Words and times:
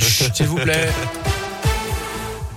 s'il 0.00 0.46
vous 0.46 0.56
plaît. 0.56 0.88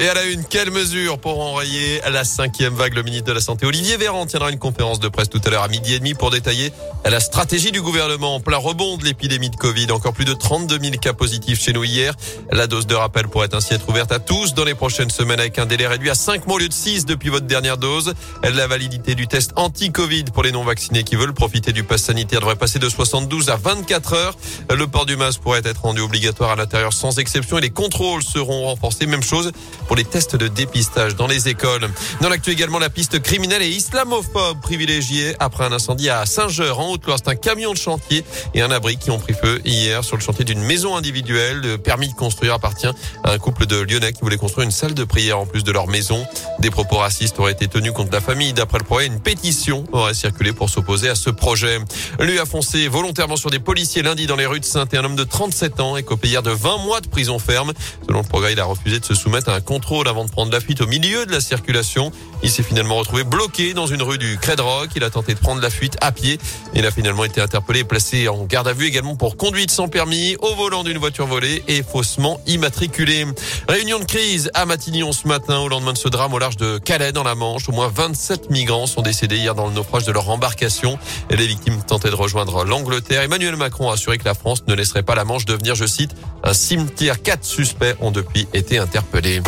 Et 0.00 0.08
à 0.08 0.14
la 0.14 0.26
une, 0.26 0.44
quelle 0.44 0.70
mesure 0.70 1.18
pour 1.18 1.40
enrayer 1.40 2.00
la 2.08 2.22
cinquième 2.22 2.72
vague? 2.72 2.94
Le 2.94 3.02
ministre 3.02 3.26
de 3.26 3.32
la 3.32 3.40
Santé, 3.40 3.66
Olivier 3.66 3.96
Véran, 3.96 4.26
tiendra 4.26 4.52
une 4.52 4.58
conférence 4.60 5.00
de 5.00 5.08
presse 5.08 5.28
tout 5.28 5.40
à 5.44 5.50
l'heure 5.50 5.64
à 5.64 5.68
midi 5.68 5.92
et 5.92 5.98
demi 5.98 6.14
pour 6.14 6.30
détailler 6.30 6.72
la 7.04 7.18
stratégie 7.18 7.72
du 7.72 7.82
gouvernement 7.82 8.36
en 8.36 8.40
plein 8.40 8.58
rebond 8.58 8.96
de 8.96 9.04
l'épidémie 9.04 9.50
de 9.50 9.56
Covid. 9.56 9.90
Encore 9.90 10.12
plus 10.12 10.24
de 10.24 10.34
32 10.34 10.78
000 10.80 10.96
cas 10.98 11.14
positifs 11.14 11.60
chez 11.60 11.72
nous 11.72 11.82
hier. 11.82 12.14
La 12.52 12.68
dose 12.68 12.86
de 12.86 12.94
rappel 12.94 13.26
pourrait 13.26 13.52
ainsi 13.56 13.74
être 13.74 13.88
ouverte 13.88 14.12
à 14.12 14.20
tous 14.20 14.54
dans 14.54 14.64
les 14.64 14.76
prochaines 14.76 15.10
semaines 15.10 15.40
avec 15.40 15.58
un 15.58 15.66
délai 15.66 15.88
réduit 15.88 16.10
à 16.10 16.14
5 16.14 16.46
mois 16.46 16.56
au 16.56 16.58
lieu 16.60 16.68
de 16.68 16.72
6 16.72 17.04
depuis 17.04 17.30
votre 17.30 17.46
dernière 17.46 17.76
dose. 17.76 18.14
La 18.44 18.68
validité 18.68 19.16
du 19.16 19.26
test 19.26 19.50
anti-Covid 19.56 20.26
pour 20.32 20.44
les 20.44 20.52
non-vaccinés 20.52 21.02
qui 21.02 21.16
veulent 21.16 21.34
profiter 21.34 21.72
du 21.72 21.82
pass 21.82 22.02
sanitaire 22.02 22.38
devrait 22.38 22.54
passer 22.54 22.78
de 22.78 22.88
72 22.88 23.50
à 23.50 23.56
24 23.56 24.12
heures. 24.12 24.36
Le 24.72 24.86
port 24.86 25.06
du 25.06 25.16
masque 25.16 25.40
pourrait 25.40 25.62
être 25.64 25.82
rendu 25.82 26.02
obligatoire 26.02 26.52
à 26.52 26.56
l'intérieur 26.56 26.92
sans 26.92 27.18
exception 27.18 27.58
et 27.58 27.62
les 27.62 27.70
contrôles 27.70 28.22
seront 28.22 28.66
renforcés. 28.66 29.06
Même 29.06 29.24
chose 29.24 29.50
pour 29.88 29.96
les 29.96 30.04
tests 30.04 30.36
de 30.36 30.46
dépistage 30.46 31.16
dans 31.16 31.26
les 31.26 31.48
écoles. 31.48 31.88
Dans 32.20 32.28
l'actu 32.28 32.50
également, 32.50 32.78
la 32.78 32.90
piste 32.90 33.20
criminelle 33.20 33.62
et 33.62 33.68
islamophobe 33.68 34.60
privilégiée 34.60 35.34
après 35.40 35.64
un 35.64 35.72
incendie 35.72 36.10
à 36.10 36.24
Saint-Geur 36.26 36.78
en 36.78 36.90
Haute-Loire. 36.90 37.18
C'est 37.18 37.30
un 37.30 37.34
camion 37.34 37.72
de 37.72 37.78
chantier 37.78 38.24
et 38.54 38.60
un 38.60 38.70
abri 38.70 38.98
qui 38.98 39.10
ont 39.10 39.18
pris 39.18 39.32
feu 39.32 39.60
hier 39.64 40.04
sur 40.04 40.16
le 40.16 40.22
chantier 40.22 40.44
d'une 40.44 40.60
maison 40.60 40.94
individuelle. 40.94 41.60
Le 41.60 41.78
permis 41.78 42.08
de 42.08 42.14
construire 42.14 42.54
appartient 42.54 42.86
à 43.24 43.32
un 43.32 43.38
couple 43.38 43.66
de 43.66 43.76
Lyonnais 43.76 44.12
qui 44.12 44.20
voulait 44.20 44.36
construire 44.36 44.66
une 44.66 44.70
salle 44.70 44.94
de 44.94 45.04
prière 45.04 45.38
en 45.38 45.46
plus 45.46 45.64
de 45.64 45.72
leur 45.72 45.88
maison. 45.88 46.24
Des 46.58 46.70
propos 46.70 46.98
racistes 46.98 47.38
auraient 47.40 47.52
été 47.52 47.66
tenus 47.66 47.92
contre 47.92 48.12
la 48.12 48.20
famille. 48.20 48.52
D'après 48.52 48.78
le 48.78 48.84
projet, 48.84 49.06
une 49.06 49.20
pétition 49.20 49.84
aurait 49.92 50.14
circulé 50.14 50.52
pour 50.52 50.68
s'opposer 50.68 51.08
à 51.08 51.14
ce 51.14 51.30
projet. 51.30 51.78
Lui 52.20 52.38
a 52.38 52.44
foncé 52.44 52.88
volontairement 52.88 53.36
sur 53.36 53.50
des 53.50 53.58
policiers 53.58 54.02
lundi 54.02 54.26
dans 54.26 54.36
les 54.36 54.46
rues 54.46 54.60
de 54.60 54.64
saint 54.66 54.86
et 54.92 54.96
un 54.98 55.04
homme 55.04 55.16
de 55.16 55.24
37 55.24 55.80
ans, 55.80 55.96
écopé 55.96 56.28
hier 56.28 56.42
de 56.42 56.50
20 56.50 56.78
mois 56.84 57.00
de 57.00 57.08
prison 57.08 57.38
ferme. 57.38 57.72
Selon 58.06 58.20
le 58.20 58.28
progrès, 58.28 58.52
il 58.52 58.60
a 58.60 58.64
refusé 58.64 59.00
de 59.00 59.04
se 59.04 59.14
soumettre 59.14 59.48
à 59.48 59.54
un 59.54 59.60
avant 60.06 60.24
de 60.24 60.30
prendre 60.30 60.52
la 60.52 60.60
fuite 60.60 60.80
au 60.80 60.86
milieu 60.86 61.24
de 61.24 61.32
la 61.32 61.40
circulation. 61.40 62.10
Il 62.42 62.50
s'est 62.50 62.62
finalement 62.62 62.96
retrouvé 62.96 63.24
bloqué 63.24 63.74
dans 63.74 63.86
une 63.86 64.02
rue 64.02 64.18
du 64.18 64.38
Rock. 64.58 64.90
Il 64.96 65.04
a 65.04 65.10
tenté 65.10 65.34
de 65.34 65.38
prendre 65.38 65.60
la 65.60 65.70
fuite 65.70 65.96
à 66.00 66.12
pied. 66.12 66.38
Il 66.74 66.84
a 66.84 66.90
finalement 66.90 67.24
été 67.24 67.40
interpellé 67.40 67.80
et 67.80 67.84
placé 67.84 68.28
en 68.28 68.44
garde 68.44 68.68
à 68.68 68.72
vue 68.72 68.86
également 68.86 69.16
pour 69.16 69.36
conduite 69.36 69.70
sans 69.70 69.88
permis, 69.88 70.36
au 70.40 70.54
volant 70.54 70.84
d'une 70.84 70.98
voiture 70.98 71.26
volée 71.26 71.62
et 71.68 71.82
faussement 71.82 72.40
immatriculé. 72.46 73.26
Réunion 73.68 73.98
de 73.98 74.06
crise 74.06 74.50
à 74.54 74.64
Matignon 74.64 75.12
ce 75.12 75.28
matin 75.28 75.58
au 75.58 75.68
lendemain 75.68 75.92
de 75.92 75.98
ce 75.98 76.08
drame 76.08 76.32
au 76.32 76.38
large 76.38 76.56
de 76.56 76.78
Calais 76.78 77.12
dans 77.12 77.22
la 77.22 77.34
Manche. 77.34 77.68
Au 77.68 77.72
moins 77.72 77.92
27 77.94 78.48
migrants 78.48 78.86
sont 78.86 79.02
décédés 79.02 79.36
hier 79.36 79.54
dans 79.54 79.66
le 79.66 79.74
naufrage 79.74 80.06
de 80.06 80.12
leur 80.12 80.30
embarcation. 80.30 80.98
Et 81.28 81.36
les 81.36 81.46
victimes 81.46 81.82
tentaient 81.82 82.08
de 82.08 82.14
rejoindre 82.14 82.64
l'Angleterre. 82.64 83.20
Emmanuel 83.20 83.56
Macron 83.56 83.90
a 83.90 83.92
assuré 83.92 84.16
que 84.16 84.24
la 84.24 84.32
France 84.32 84.64
ne 84.66 84.74
laisserait 84.74 85.02
pas 85.02 85.14
la 85.14 85.26
Manche 85.26 85.44
devenir, 85.44 85.74
je 85.74 85.84
cite, 85.84 86.12
un 86.44 86.54
cimetière. 86.54 87.20
Quatre 87.20 87.44
suspects 87.44 87.94
ont 88.00 88.10
depuis 88.10 88.48
été 88.54 88.78
interpellés. 88.78 89.42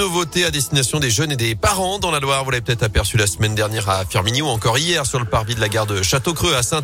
Nouveauté 0.00 0.46
à 0.46 0.50
destination 0.50 0.98
des 0.98 1.10
jeunes 1.10 1.30
et 1.30 1.36
des 1.36 1.54
parents 1.54 1.98
dans 1.98 2.10
la 2.10 2.20
Loire. 2.20 2.42
Vous 2.42 2.50
l'avez 2.50 2.62
peut-être 2.62 2.82
aperçu 2.82 3.18
la 3.18 3.26
semaine 3.26 3.54
dernière 3.54 3.86
à 3.90 4.06
Firminy 4.06 4.40
ou 4.40 4.46
encore 4.46 4.78
hier 4.78 5.04
sur 5.04 5.18
le 5.18 5.26
parvis 5.26 5.54
de 5.54 5.60
la 5.60 5.68
gare 5.68 5.84
de 5.84 6.00
Château-Creux 6.00 6.54
à 6.54 6.62
saint 6.62 6.80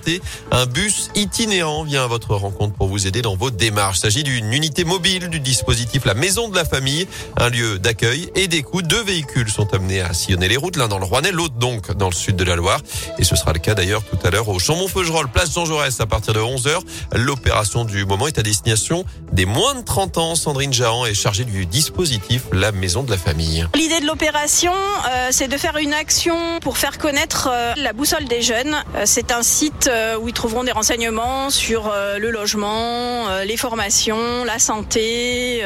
Un 0.50 0.66
bus 0.66 1.08
itinérant 1.14 1.84
vient 1.84 2.04
à 2.04 2.08
votre 2.08 2.34
rencontre 2.34 2.74
pour 2.74 2.88
vous 2.88 3.06
aider 3.06 3.22
dans 3.22 3.34
vos 3.34 3.50
démarches. 3.50 3.96
Il 3.96 4.00
s'agit 4.02 4.22
d'une 4.22 4.52
unité 4.52 4.84
mobile 4.84 5.30
du 5.30 5.40
dispositif 5.40 6.04
La 6.04 6.12
Maison 6.12 6.50
de 6.50 6.56
la 6.56 6.66
Famille, 6.66 7.08
un 7.38 7.48
lieu 7.48 7.78
d'accueil 7.78 8.30
et 8.34 8.48
d'écoute. 8.48 8.86
Deux 8.86 9.02
véhicules 9.02 9.48
sont 9.48 9.72
amenés 9.72 10.02
à 10.02 10.12
sillonner 10.12 10.48
les 10.48 10.58
routes, 10.58 10.76
l'un 10.76 10.86
dans 10.86 10.98
le 10.98 11.06
Rouennais, 11.06 11.32
l'autre 11.32 11.54
donc 11.54 11.90
dans 11.92 12.10
le 12.10 12.14
sud 12.14 12.36
de 12.36 12.44
la 12.44 12.56
Loire. 12.56 12.82
Et 13.18 13.24
ce 13.24 13.34
sera 13.34 13.54
le 13.54 13.60
cas 13.60 13.72
d'ailleurs 13.72 14.04
tout 14.04 14.18
à 14.24 14.30
l'heure 14.30 14.50
au 14.50 14.58
Chambon-Feugerolles, 14.58 15.28
place 15.28 15.54
Jean 15.54 15.64
Jaurès 15.64 15.98
à 16.00 16.06
partir 16.06 16.34
de 16.34 16.40
11h. 16.40 16.80
L'opération 17.14 17.86
du 17.86 18.04
moment 18.04 18.26
est 18.26 18.38
à 18.38 18.42
destination 18.42 19.06
des 19.32 19.46
moins 19.46 19.74
de 19.74 19.80
30 19.80 20.18
ans. 20.18 20.34
Sandrine 20.34 20.74
Jahan 20.74 21.06
est 21.06 21.14
chargée 21.14 21.44
du 21.44 21.64
dispositif 21.64 22.42
La 22.52 22.72
maison 22.72 23.05
de 23.05 23.05
la 23.10 23.18
famille. 23.18 23.66
L'idée 23.74 24.00
de 24.00 24.06
l'opération, 24.06 24.72
euh, 24.72 25.28
c'est 25.30 25.48
de 25.48 25.56
faire 25.56 25.76
une 25.76 25.94
action 25.94 26.60
pour 26.60 26.78
faire 26.78 26.98
connaître 26.98 27.48
euh, 27.50 27.72
la 27.76 27.92
boussole 27.92 28.24
des 28.24 28.42
jeunes. 28.42 28.74
Euh, 28.94 29.02
c'est 29.04 29.32
un 29.32 29.42
site 29.42 29.90
où 30.20 30.28
ils 30.28 30.34
trouveront 30.34 30.64
des 30.64 30.72
renseignements 30.72 31.50
sur 31.50 31.92
le 32.18 32.30
logement, 32.30 33.24
les 33.44 33.56
formations, 33.56 34.44
la 34.44 34.58
santé, 34.58 35.62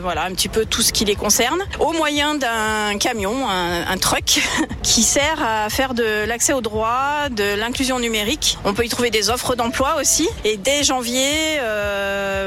voilà, 0.00 0.24
un 0.24 0.32
petit 0.32 0.48
peu 0.48 0.64
tout 0.64 0.82
ce 0.82 0.92
qui 0.92 1.04
les 1.04 1.16
concerne, 1.16 1.58
au 1.80 1.92
moyen 1.92 2.34
d'un 2.34 2.96
camion, 2.98 3.48
un, 3.48 3.86
un 3.86 3.96
truck, 3.98 4.40
qui 4.82 5.02
sert 5.02 5.42
à 5.42 5.68
faire 5.70 5.94
de 5.94 6.24
l'accès 6.26 6.52
au 6.52 6.60
droit, 6.60 7.28
de 7.30 7.54
l'inclusion 7.54 7.98
numérique. 7.98 8.58
On 8.64 8.74
peut 8.74 8.84
y 8.84 8.88
trouver 8.88 9.10
des 9.10 9.30
offres 9.30 9.56
d'emploi 9.56 9.96
aussi. 10.00 10.28
Et 10.44 10.56
dès 10.56 10.84
janvier, 10.84 11.58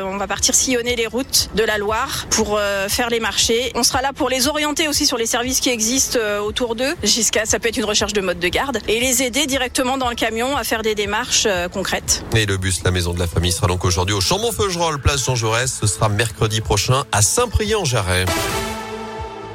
on 0.06 0.18
va 0.18 0.28
partir 0.28 0.56
sillonner 0.56 0.96
les 0.96 1.08
routes 1.08 1.50
de 1.56 1.64
la 1.64 1.78
Loire 1.78 2.28
pour 2.30 2.60
faire 2.88 3.10
les 3.10 3.20
marchés. 3.20 3.72
On 3.76 3.84
sera 3.84 4.02
là 4.02 4.14
pour 4.14 4.29
les 4.30 4.48
orienter 4.48 4.88
aussi 4.88 5.06
sur 5.06 5.18
les 5.18 5.26
services 5.26 5.60
qui 5.60 5.70
existent 5.70 6.20
euh, 6.22 6.40
autour 6.40 6.76
d'eux, 6.76 6.96
jusqu'à 7.04 7.46
ça 7.46 7.60
peut 7.60 7.70
être 7.70 7.78
une 7.78 7.86
recherche 7.86 8.14
de 8.14 8.22
mode 8.22 8.40
de 8.40 8.48
garde, 8.48 8.80
et 8.88 9.00
les 9.00 9.24
aider 9.24 9.46
directement 9.46 9.98
dans 9.98 10.10
le 10.10 10.16
camion 10.16 10.56
à 10.56 10.64
faire 10.64 10.82
des 10.82 10.96
démarches 10.96 11.46
euh, 11.48 11.68
concrètes. 11.68 12.24
Et 12.36 12.46
le 12.46 12.58
bus 12.58 12.84
La 12.84 12.92
Maison 12.92 13.14
de 13.14 13.20
la 13.20 13.28
Famille 13.28 13.52
sera 13.52 13.68
donc 13.68 13.86
aujourd'hui 13.86 14.16
au 14.16 14.22
Chambon-Feugerolles, 14.22 15.02
place 15.02 15.26
Jean 15.26 15.36
Jaurès. 15.36 15.72
Ce 15.82 15.88
sera 15.88 16.10
mercredi 16.10 16.62
prochain 16.62 17.04
à 17.12 17.22
Saint-Priest-en-Jarret. 17.22 18.26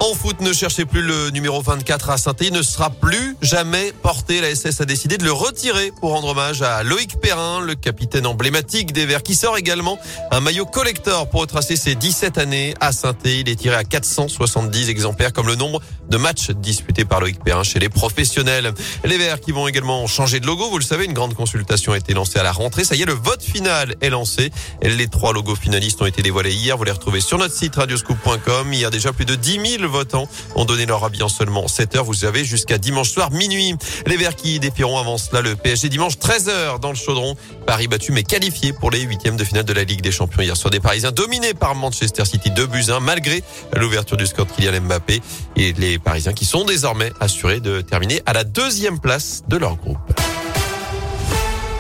En 0.00 0.12
foot, 0.12 0.41
ne 0.41 0.53
cherchez 0.53 0.84
plus 0.84 1.03
le 1.03 1.31
numéro 1.31 1.62
24 1.62 2.10
à 2.10 2.19
saint 2.19 2.34
ne 2.50 2.62
sera 2.62 2.91
plus 2.91 3.37
jamais 3.41 3.93
porté. 4.03 4.41
La 4.41 4.55
SS 4.55 4.81
a 4.81 4.84
décidé 4.84 5.16
de 5.16 5.25
le 5.25 5.32
retirer 5.32 5.93
pour 6.00 6.10
rendre 6.10 6.28
hommage 6.28 6.62
à 6.62 6.82
Loïc 6.82 7.19
Perrin, 7.21 7.60
le 7.60 7.75
capitaine 7.75 8.27
emblématique 8.27 8.93
des 8.93 9.06
Verts, 9.06 9.22
qui 9.22 9.34
sort 9.34 9.56
également 9.56 9.99
un 10.31 10.41
maillot 10.41 10.66
collector 10.66 11.31
pour 11.31 11.41
retracer 11.41 11.77
ses 11.77 11.94
17 11.94 12.38
années 12.38 12.75
à 12.81 12.93
saint 12.93 13.16
Il 13.25 13.49
est 13.49 13.56
tiré 13.56 13.77
à 13.77 13.84
470 13.84 14.91
exemplaires 14.91 15.32
comme 15.32 15.47
le 15.47 15.55
nombre 15.55 15.81
de 16.11 16.16
matchs 16.16 16.50
disputés 16.50 17.05
par 17.05 17.21
Loïc 17.21 17.43
Perrin 17.43 17.62
chez 17.62 17.78
les 17.78 17.88
professionnels. 17.88 18.75
Les 19.05 19.16
Verts 19.16 19.41
qui 19.41 19.53
vont 19.53 19.69
également 19.69 20.06
changer 20.06 20.41
de 20.41 20.47
logo. 20.47 20.69
Vous 20.69 20.78
le 20.78 20.84
savez, 20.84 21.05
une 21.05 21.15
grande 21.15 21.34
consultation 21.34 21.93
a 21.93 21.97
été 21.97 22.12
lancée 22.15 22.38
à 22.38 22.43
la 22.43 22.53
rentrée. 22.53 22.84
Ça 22.84 22.94
y 22.94 23.03
est, 23.03 23.06
le 23.06 23.15
vote 23.15 23.43
final 23.43 23.94
est 24.00 24.11
lancé. 24.11 24.50
Les 24.82 25.06
trois 25.06 25.32
logos 25.32 25.56
finalistes 25.56 26.03
ont 26.03 26.06
été 26.06 26.21
dévoilés 26.21 26.53
hier. 26.53 26.76
Vous 26.76 26.84
les 26.84 26.93
retrouvez 26.93 27.21
sur 27.21 27.38
notre 27.38 27.55
site 27.55 27.76
radioscoop.com. 27.76 28.72
Il 28.72 28.81
y 28.81 28.84
a 28.84 28.91
déjà 28.91 29.12
plus 29.12 29.25
de 29.25 29.34
10 29.34 29.78
000 29.78 29.83
votants 29.86 30.28
ont 30.54 30.64
donné 30.64 30.86
leur 30.86 31.04
avis 31.04 31.22
en 31.22 31.28
seulement 31.28 31.68
7 31.68 31.96
heures. 31.96 32.04
Vous 32.04 32.24
avez 32.24 32.44
jusqu'à 32.44 32.78
dimanche 32.78 33.10
soir 33.10 33.30
minuit. 33.30 33.74
Les 34.06 34.16
Verts 34.16 34.36
qui 34.36 34.58
défieront 34.60 34.98
avant 34.98 35.18
cela 35.18 35.42
le 35.42 35.56
PSG 35.56 35.88
dimanche 35.88 36.18
13 36.18 36.48
heures 36.48 36.78
dans 36.78 36.90
le 36.90 36.96
chaudron. 36.96 37.36
Paris 37.66 37.88
battu 37.88 38.12
mais 38.12 38.22
qualifié 38.22 38.72
pour 38.72 38.90
les 38.90 39.00
huitièmes 39.00 39.36
de 39.36 39.44
finale 39.44 39.64
de 39.64 39.72
la 39.72 39.84
Ligue 39.84 40.02
des 40.02 40.12
Champions 40.12 40.42
hier 40.42 40.56
soir 40.56 40.70
des 40.70 40.80
Parisiens 40.80 41.12
dominés 41.12 41.54
par 41.54 41.74
Manchester 41.74 42.24
City 42.24 42.50
de 42.50 42.66
buts 42.66 42.84
malgré 43.00 43.42
l'ouverture 43.74 44.16
du 44.16 44.26
score 44.26 44.46
de 44.46 44.52
Kylian 44.52 44.80
Mbappé 44.82 45.20
et 45.56 45.72
les 45.74 45.98
Parisiens 45.98 46.32
qui 46.32 46.44
sont 46.44 46.64
désormais 46.64 47.12
assurés 47.20 47.60
de 47.60 47.80
terminer 47.80 48.22
à 48.26 48.32
la 48.32 48.44
deuxième 48.44 48.98
place 48.98 49.42
de 49.48 49.56
leur 49.56 49.76
groupe. 49.76 49.98